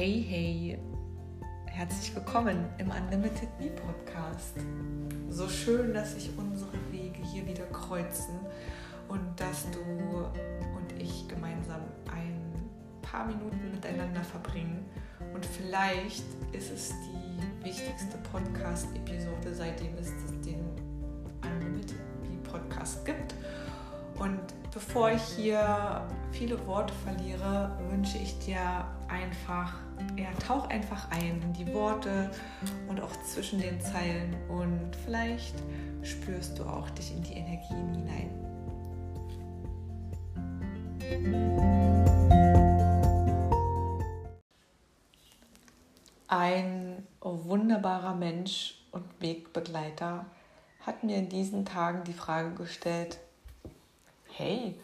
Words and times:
Hey, 0.00 0.24
hey, 0.28 0.78
herzlich 1.66 2.14
willkommen 2.14 2.66
im 2.78 2.88
Unlimited 2.88 3.48
Me 3.58 3.68
Podcast. 3.68 4.54
So 5.28 5.48
schön, 5.48 5.92
dass 5.92 6.14
sich 6.14 6.30
unsere 6.36 6.70
Wege 6.92 7.20
hier 7.24 7.44
wieder 7.44 7.64
kreuzen 7.72 8.38
und 9.08 9.20
dass 9.34 9.66
du 9.72 9.80
und 9.80 11.02
ich 11.02 11.26
gemeinsam 11.26 11.80
ein 12.14 12.70
paar 13.02 13.26
Minuten 13.26 13.72
miteinander 13.72 14.22
verbringen. 14.22 14.86
Und 15.34 15.44
vielleicht 15.44 16.22
ist 16.52 16.70
es 16.70 16.90
die 16.90 17.64
wichtigste 17.64 18.18
Podcast-Episode, 18.30 19.52
seitdem 19.52 19.98
es 19.98 20.12
den 20.46 20.64
Unlimited 21.42 21.98
Me 22.22 22.38
Podcast 22.44 23.04
gibt. 23.04 23.34
Und 24.20 24.38
bevor 24.72 25.10
ich 25.10 25.22
hier 25.22 26.06
viele 26.30 26.64
Worte 26.68 26.94
verliere, 27.04 27.76
wünsche 27.90 28.18
ich 28.18 28.38
dir 28.38 28.86
einfach, 29.08 29.74
ja, 30.16 30.28
tauch 30.46 30.68
einfach 30.68 31.10
ein 31.10 31.40
in 31.42 31.52
die 31.52 31.72
Worte 31.72 32.30
und 32.88 33.00
auch 33.00 33.12
zwischen 33.22 33.60
den 33.60 33.80
Zeilen 33.80 34.36
und 34.48 34.94
vielleicht 35.04 35.54
spürst 36.02 36.58
du 36.58 36.64
auch 36.64 36.88
dich 36.90 37.12
in 37.12 37.22
die 37.22 37.34
Energien 37.34 37.94
hinein. 37.94 38.30
Ein 46.28 47.06
wunderbarer 47.20 48.14
Mensch 48.14 48.74
und 48.92 49.04
Wegbegleiter 49.20 50.26
hat 50.80 51.02
mir 51.02 51.16
in 51.16 51.28
diesen 51.28 51.64
Tagen 51.64 52.04
die 52.04 52.12
Frage 52.12 52.50
gestellt, 52.50 53.18
hey, 54.32 54.78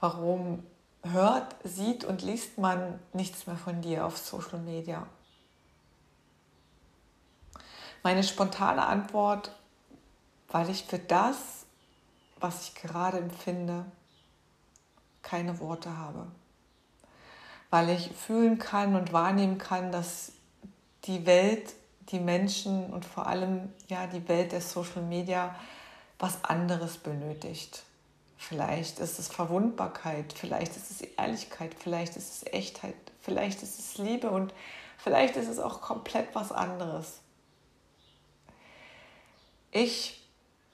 warum 0.00 0.62
hört, 1.04 1.54
sieht 1.64 2.04
und 2.04 2.22
liest 2.22 2.58
man 2.58 2.98
nichts 3.12 3.46
mehr 3.46 3.56
von 3.56 3.80
dir 3.80 4.06
auf 4.06 4.16
Social 4.16 4.58
Media? 4.58 5.06
Meine 8.02 8.22
spontane 8.22 8.84
Antwort, 8.84 9.50
weil 10.48 10.68
ich 10.70 10.84
für 10.84 10.98
das, 10.98 11.64
was 12.38 12.68
ich 12.68 12.74
gerade 12.74 13.18
empfinde, 13.18 13.84
keine 15.22 15.58
Worte 15.58 15.96
habe. 15.96 16.26
Weil 17.70 17.90
ich 17.90 18.12
fühlen 18.12 18.58
kann 18.58 18.94
und 18.94 19.12
wahrnehmen 19.12 19.58
kann, 19.58 19.90
dass 19.90 20.32
die 21.04 21.26
Welt, 21.26 21.74
die 22.10 22.20
Menschen 22.20 22.92
und 22.92 23.04
vor 23.04 23.26
allem 23.26 23.72
ja 23.88 24.06
die 24.06 24.28
Welt 24.28 24.52
der 24.52 24.60
Social 24.60 25.02
Media 25.02 25.54
was 26.18 26.44
anderes 26.44 26.98
benötigt. 26.98 27.82
Vielleicht 28.48 28.98
ist 28.98 29.18
es 29.18 29.28
Verwundbarkeit, 29.28 30.34
vielleicht 30.34 30.76
ist 30.76 30.90
es 30.90 31.00
Ehrlichkeit, 31.00 31.74
vielleicht 31.78 32.14
ist 32.14 32.30
es 32.30 32.52
Echtheit, 32.52 32.94
vielleicht 33.22 33.62
ist 33.62 33.78
es 33.78 33.96
Liebe 33.96 34.30
und 34.30 34.52
vielleicht 34.98 35.36
ist 35.36 35.48
es 35.48 35.58
auch 35.58 35.80
komplett 35.80 36.34
was 36.34 36.52
anderes. 36.52 37.20
Ich 39.70 40.28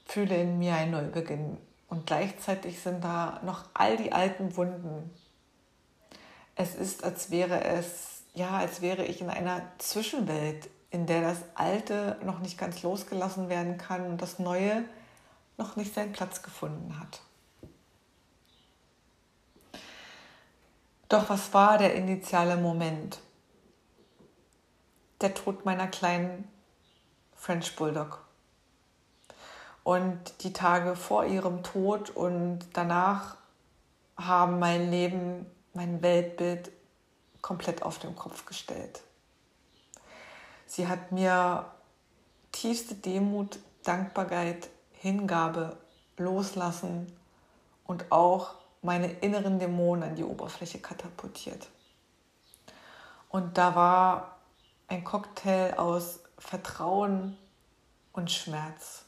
fühle 0.04 0.36
in 0.42 0.58
mir 0.58 0.74
einen 0.74 0.90
Neubeginn 0.90 1.58
und 1.88 2.06
gleichzeitig 2.06 2.80
sind 2.80 3.04
da 3.04 3.40
noch 3.44 3.66
all 3.72 3.96
die 3.96 4.10
alten 4.10 4.56
Wunden. 4.56 5.08
Es 6.56 6.74
ist, 6.74 7.04
als 7.04 7.30
wäre 7.30 7.62
es, 7.62 8.24
ja, 8.34 8.50
als 8.50 8.80
wäre 8.80 9.04
ich 9.04 9.20
in 9.20 9.30
einer 9.30 9.62
Zwischenwelt, 9.78 10.68
in 10.90 11.06
der 11.06 11.22
das 11.22 11.38
Alte 11.54 12.18
noch 12.24 12.40
nicht 12.40 12.58
ganz 12.58 12.82
losgelassen 12.82 13.48
werden 13.48 13.78
kann 13.78 14.06
und 14.06 14.20
das 14.20 14.40
Neue 14.40 14.84
noch 15.56 15.76
nicht 15.76 15.94
seinen 15.94 16.10
Platz 16.10 16.42
gefunden 16.42 16.98
hat. 16.98 17.20
Doch 21.10 21.28
was 21.28 21.52
war 21.52 21.76
der 21.76 21.96
initiale 21.96 22.56
Moment? 22.56 23.18
Der 25.20 25.34
Tod 25.34 25.64
meiner 25.64 25.88
kleinen 25.88 26.48
French 27.34 27.74
Bulldog. 27.74 28.24
Und 29.82 30.20
die 30.44 30.52
Tage 30.52 30.94
vor 30.94 31.24
ihrem 31.24 31.64
Tod 31.64 32.10
und 32.10 32.60
danach 32.74 33.36
haben 34.16 34.60
mein 34.60 34.88
Leben, 34.88 35.46
mein 35.74 36.00
Weltbild 36.00 36.70
komplett 37.42 37.82
auf 37.82 37.98
den 37.98 38.14
Kopf 38.14 38.46
gestellt. 38.46 39.00
Sie 40.66 40.86
hat 40.86 41.10
mir 41.10 41.72
tiefste 42.52 42.94
Demut, 42.94 43.58
Dankbarkeit, 43.82 44.68
Hingabe, 44.92 45.76
Loslassen 46.18 47.12
und 47.84 48.12
auch 48.12 48.54
meine 48.82 49.12
inneren 49.12 49.58
Dämonen 49.58 50.10
an 50.10 50.16
die 50.16 50.24
Oberfläche 50.24 50.78
katapultiert. 50.78 51.68
Und 53.28 53.58
da 53.58 53.74
war 53.74 54.38
ein 54.88 55.04
Cocktail 55.04 55.74
aus 55.78 56.20
Vertrauen 56.38 57.36
und 58.12 58.30
Schmerz. 58.30 59.04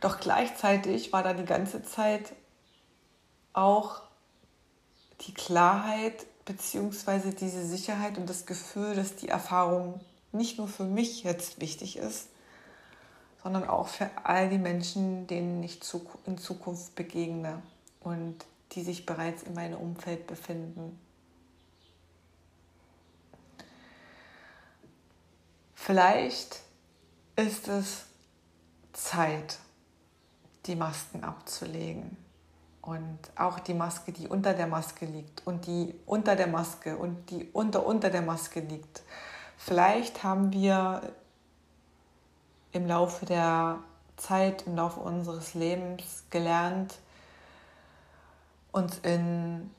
Doch 0.00 0.20
gleichzeitig 0.20 1.12
war 1.12 1.22
da 1.22 1.32
die 1.32 1.44
ganze 1.44 1.82
Zeit 1.82 2.32
auch 3.52 4.02
die 5.22 5.34
Klarheit 5.34 6.26
bzw. 6.44 7.32
diese 7.32 7.64
Sicherheit 7.64 8.18
und 8.18 8.28
das 8.28 8.46
Gefühl, 8.46 8.94
dass 8.94 9.16
die 9.16 9.28
Erfahrung 9.28 10.00
nicht 10.32 10.58
nur 10.58 10.68
für 10.68 10.84
mich 10.84 11.22
jetzt 11.22 11.60
wichtig 11.60 11.96
ist, 11.96 12.28
sondern 13.42 13.68
auch 13.68 13.88
für 13.88 14.08
all 14.22 14.48
die 14.48 14.58
Menschen, 14.58 15.26
denen 15.26 15.62
ich 15.62 15.80
in 16.26 16.38
Zukunft 16.38 16.94
begegne 16.94 17.62
und 18.00 18.36
die 18.72 18.82
sich 18.82 19.04
bereits 19.04 19.42
in 19.42 19.54
meinem 19.54 19.78
Umfeld 19.78 20.26
befinden. 20.26 20.98
Vielleicht 25.74 26.60
ist 27.36 27.66
es 27.68 28.04
Zeit, 28.92 29.58
die 30.66 30.76
Masken 30.76 31.24
abzulegen. 31.24 32.16
Und 32.80 33.18
auch 33.36 33.60
die 33.60 33.74
Maske, 33.74 34.12
die 34.12 34.26
unter 34.26 34.54
der 34.54 34.66
Maske 34.66 35.06
liegt 35.06 35.46
und 35.46 35.66
die 35.66 35.94
unter 36.04 36.34
der 36.34 36.48
Maske 36.48 36.96
und 36.96 37.30
die 37.30 37.48
unter 37.52 37.86
unter 37.86 38.10
der 38.10 38.22
Maske 38.22 38.60
liegt. 38.60 39.02
Vielleicht 39.56 40.24
haben 40.24 40.52
wir 40.52 41.12
im 42.72 42.86
Laufe 42.86 43.26
der 43.26 43.78
Zeit, 44.16 44.66
im 44.66 44.76
Laufe 44.76 45.00
unseres 45.00 45.54
Lebens 45.54 46.24
gelernt, 46.30 46.94
uns 48.72 48.98
in 48.98 49.70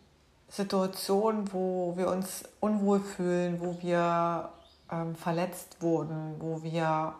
Situationen, 0.49 1.51
wo 1.51 1.97
wir 1.97 2.09
uns 2.09 2.43
unwohl 2.59 2.99
fühlen, 2.99 3.59
wo 3.59 3.81
wir 3.81 4.49
ähm, 4.91 5.15
verletzt 5.15 5.81
wurden, 5.81 6.35
wo 6.39 6.61
wir 6.61 7.15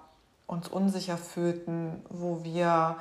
uns 0.46 0.68
unsicher 0.68 1.18
fühlten, 1.18 2.06
wo 2.10 2.44
wir 2.44 2.98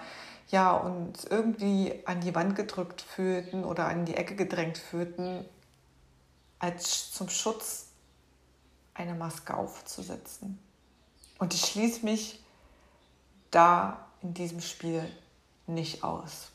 ja, 0.49 0.73
uns 0.73 1.25
irgendwie 1.25 2.03
an 2.05 2.21
die 2.21 2.35
Wand 2.35 2.57
gedrückt 2.57 3.01
fühlten 3.01 3.65
oder 3.65 3.87
an 3.87 4.05
die 4.05 4.17
Ecke 4.17 4.37
gedrängt 4.37 4.79
fühlten, 4.79 5.45
als 6.59 7.11
zum 7.13 7.29
Schutz 7.29 7.89
eine 8.95 9.15
Maske 9.15 9.55
aufzusetzen. 9.55 10.59
Und 11.39 11.55
ich 11.55 11.65
schließe 11.65 12.05
mich 12.05 12.42
da 13.53 14.05
in 14.23 14.35
diesem 14.35 14.61
Spiel 14.61 15.09
nicht 15.67 16.03
aus. 16.03 16.51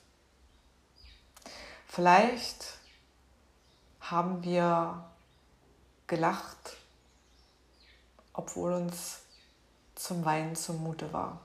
Vielleicht 1.88 2.78
haben 4.02 4.44
wir 4.44 5.06
gelacht, 6.08 6.78
obwohl 8.34 8.74
uns 8.74 9.20
zum 9.96 10.26
Weinen 10.26 10.56
zumute 10.56 11.12
war. 11.14 11.40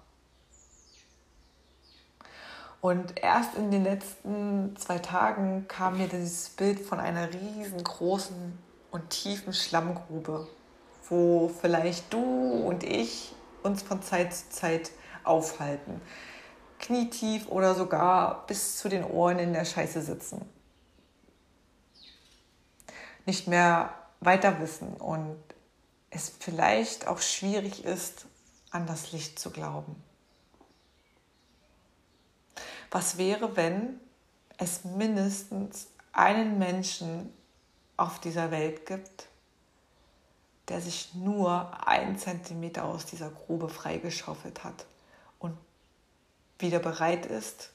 Und 2.81 3.23
erst 3.23 3.55
in 3.55 3.71
den 3.71 3.85
letzten 3.85 4.77
zwei 4.77 4.99
Tagen 4.99 5.67
kam 5.69 5.99
mir 5.99 6.09
dieses 6.09 6.49
Bild 6.51 6.81
von 6.81 6.99
einer 6.99 7.33
riesengroßen 7.33 8.59
und 8.91 9.11
tiefen 9.11 9.53
Schlammgrube, 9.53 10.49
wo 11.09 11.49
vielleicht 11.49 12.13
du 12.13 12.21
und 12.21 12.83
ich 12.83 13.35
uns 13.63 13.83
von 13.83 14.03
Zeit 14.03 14.35
zu 14.35 14.51
Zeit 14.51 14.91
aufhalten. 15.25 16.01
Knietief 16.79 17.49
oder 17.49 17.75
sogar 17.75 18.47
bis 18.47 18.79
zu 18.79 18.89
den 18.89 19.05
Ohren 19.05 19.39
in 19.39 19.53
der 19.53 19.65
Scheiße 19.65 20.03
sitzen. 20.03 20.45
Nicht 23.25 23.47
mehr 23.47 23.95
weiter 24.21 24.61
wissen 24.61 24.95
und 24.95 25.37
es 26.11 26.33
vielleicht 26.41 27.07
auch 27.07 27.21
schwierig 27.21 27.85
ist, 27.85 28.27
an 28.71 28.87
das 28.87 29.13
Licht 29.13 29.39
zu 29.39 29.51
glauben. 29.51 30.03
Was 32.91 33.17
wäre, 33.17 33.57
wenn 33.57 34.01
es 34.59 34.85
mindestens 34.85 35.89
einen 36.13 36.59
Menschen 36.59 37.33
auf 37.97 38.19
dieser 38.19 38.51
Welt 38.51 38.87
gibt, 38.87 39.29
der 40.69 40.81
sich 40.81 41.15
nur 41.15 41.87
einen 41.87 42.19
Zentimeter 42.19 42.85
aus 42.85 43.07
dieser 43.07 43.31
Grube 43.31 43.69
freigeschaufelt 43.69 44.63
hat? 44.65 44.87
Und 45.43 45.59
wieder 46.59 46.79
bereit 46.79 47.27
ist, 47.27 47.71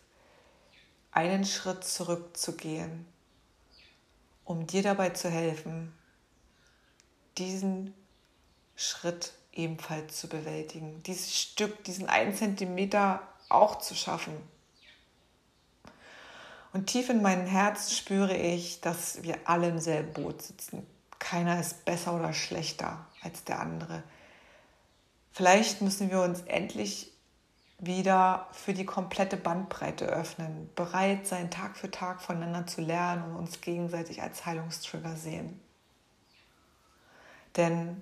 einen 1.12 1.46
Schritt 1.46 1.84
zurückzugehen, 1.84 3.06
um 4.46 4.66
dir 4.66 4.82
dabei 4.82 5.10
zu 5.10 5.30
helfen, 5.30 5.94
diesen 7.38 7.94
Schritt 8.76 9.34
ebenfalls 9.52 10.18
zu 10.18 10.30
bewältigen, 10.30 11.04
dieses 11.04 11.36
Stück, 11.36 11.84
diesen 11.84 12.08
einen 12.08 12.36
Zentimeter 12.36 13.22
auch 13.50 13.80
zu 13.80 13.96
schaffen. 13.96 14.36
Und 16.74 16.88
tief 16.88 17.10
in 17.10 17.22
meinem 17.22 17.48
Herz 17.48 17.92
spüre 17.92 18.38
ich, 18.38 18.82
dass 18.82 19.24
wir 19.24 19.40
alle 19.46 19.70
im 19.70 19.80
selben 19.80 20.14
Boot 20.14 20.42
sitzen. 20.42 20.86
Keiner 21.18 21.60
ist 21.60 21.86
besser 21.86 22.14
oder 22.14 22.34
schlechter 22.34 23.08
als 23.22 23.44
der 23.44 23.60
andere. 23.60 24.04
Vielleicht 25.32 25.82
müssen 25.82 26.12
wir 26.12 26.22
uns 26.22 26.42
endlich 26.42 27.12
wieder 27.80 28.48
für 28.52 28.74
die 28.74 28.86
komplette 28.86 29.38
Bandbreite 29.38 30.06
öffnen, 30.06 30.70
bereit 30.76 31.28
sein, 31.28 31.52
Tag 31.52 31.78
für 31.78 31.92
Tag 31.92 32.22
voneinander 32.22 32.66
zu 32.66 32.82
lernen 32.82 33.24
und 33.24 33.36
uns 33.36 33.62
gegenseitig 33.62 34.22
als 34.22 34.46
Heilungstrigger 34.46 35.16
sehen. 35.16 35.60
Denn 37.56 38.02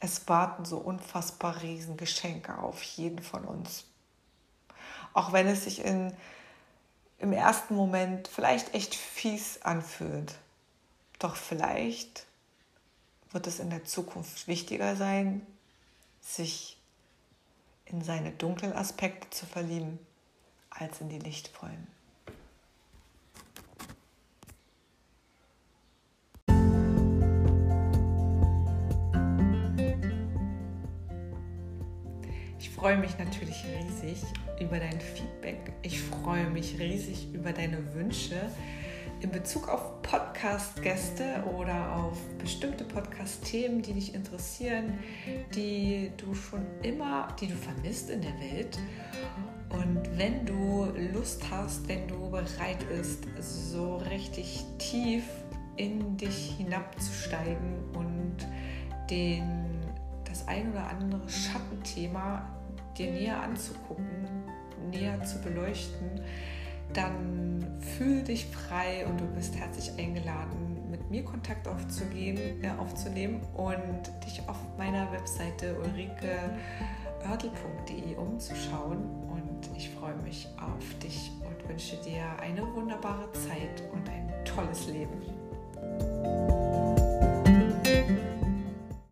es 0.00 0.28
warten 0.28 0.64
so 0.66 0.76
unfassbar 0.76 1.62
Riesengeschenke 1.62 2.58
auf 2.58 2.82
jeden 2.82 3.22
von 3.22 3.44
uns. 3.44 3.86
Auch 5.14 5.32
wenn 5.32 5.46
es 5.46 5.64
sich 5.64 5.82
in, 5.82 6.14
im 7.18 7.32
ersten 7.32 7.74
Moment 7.74 8.28
vielleicht 8.28 8.74
echt 8.74 8.94
fies 8.94 9.62
anfühlt. 9.62 10.34
Doch 11.18 11.36
vielleicht 11.36 12.26
wird 13.30 13.46
es 13.46 13.58
in 13.58 13.70
der 13.70 13.84
Zukunft 13.84 14.46
wichtiger 14.48 14.96
sein, 14.96 15.46
sich 16.20 16.78
in 17.86 18.02
seine 18.02 18.32
dunklen 18.32 18.72
Aspekte 18.72 19.30
zu 19.30 19.46
verlieben, 19.46 19.98
als 20.70 21.00
in 21.00 21.08
die 21.08 21.18
lichtvollen. 21.18 21.86
Ich 32.58 32.70
freue 32.70 32.96
mich 32.96 33.16
natürlich 33.18 33.64
riesig 33.64 34.22
über 34.60 34.78
dein 34.78 35.00
Feedback. 35.00 35.72
Ich 35.82 36.00
freue 36.00 36.48
mich 36.50 36.78
riesig 36.78 37.32
über 37.32 37.52
deine 37.52 37.94
Wünsche 37.94 38.50
in 39.20 39.30
Bezug 39.30 39.68
auf 39.68 40.02
Podcast-Gäste 40.02 41.42
oder 41.56 41.96
auf 41.96 42.18
bestimmte 42.38 42.84
Podcast-Themen, 42.84 43.82
die 43.82 43.94
dich 43.94 44.14
interessieren, 44.14 44.98
die 45.54 46.10
du 46.16 46.34
schon 46.34 46.64
immer, 46.82 47.28
die 47.40 47.48
du 47.48 47.54
vermisst 47.54 48.10
in 48.10 48.22
der 48.22 48.38
Welt. 48.38 48.78
Und 49.70 50.18
wenn 50.18 50.46
du 50.46 50.92
Lust 51.12 51.42
hast, 51.50 51.88
wenn 51.88 52.06
du 52.06 52.30
bereit 52.30 52.86
bist, 52.88 53.24
so 53.40 53.96
richtig 53.96 54.64
tief 54.78 55.24
in 55.76 56.16
dich 56.16 56.54
hinabzusteigen 56.56 57.80
und 57.94 58.36
den, 59.10 59.80
das 60.24 60.46
ein 60.46 60.70
oder 60.70 60.88
andere 60.88 61.28
Schattenthema 61.28 62.48
dir 62.96 63.10
näher 63.10 63.42
anzugucken, 63.42 64.28
näher 64.90 65.22
zu 65.24 65.40
beleuchten, 65.40 66.20
dann 66.92 67.66
fühl 67.80 68.22
dich 68.22 68.46
frei 68.46 69.04
und 69.06 69.20
du 69.20 69.26
bist 69.26 69.56
herzlich 69.56 69.90
eingeladen, 69.98 70.90
mit 70.90 71.10
mir 71.10 71.24
Kontakt 71.24 71.66
aufzugehen, 71.66 72.62
äh, 72.62 72.70
aufzunehmen 72.78 73.40
und 73.54 74.02
dich 74.24 74.40
auf 74.46 74.58
meiner 74.78 75.10
Webseite 75.12 75.76
ulrikeoertel.de 75.80 78.14
umzuschauen. 78.16 78.98
Und 79.30 79.68
ich 79.76 79.90
freue 79.90 80.14
mich 80.16 80.48
auf 80.60 80.98
dich 81.02 81.32
und 81.44 81.68
wünsche 81.68 81.96
dir 81.96 82.24
eine 82.40 82.62
wunderbare 82.74 83.30
Zeit 83.32 83.82
und 83.92 84.08
ein 84.08 84.32
tolles 84.44 84.86
Leben. 84.86 85.20